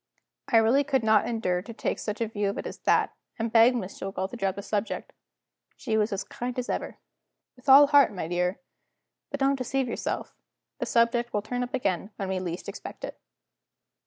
I 0.47 0.57
really 0.57 0.83
could 0.83 1.03
not 1.03 1.27
endure 1.27 1.61
to 1.61 1.73
take 1.75 1.99
such 1.99 2.21
a 2.21 2.27
view 2.27 2.49
of 2.49 2.57
it 2.57 2.65
as 2.65 2.79
that, 2.79 3.13
and 3.37 3.51
begged 3.53 3.75
Miss 3.75 3.99
Jillgall 3.99 4.29
to 4.31 4.35
drop 4.35 4.55
the 4.55 4.63
subject. 4.63 5.13
She 5.77 5.95
was 5.95 6.11
as 6.11 6.23
kind 6.23 6.57
as 6.57 6.69
ever. 6.69 6.97
"With 7.55 7.69
all 7.69 7.85
my 7.85 7.91
heart, 7.91 8.15
dear. 8.31 8.59
But 9.29 9.39
don't 9.41 9.57
deceive 9.57 9.87
yourself 9.87 10.33
the 10.79 10.87
subject 10.87 11.31
will 11.33 11.43
turn 11.43 11.61
up 11.61 11.75
again 11.75 12.09
when 12.15 12.29
we 12.29 12.39
least 12.39 12.67
expect 12.67 13.03
it." 13.03 13.19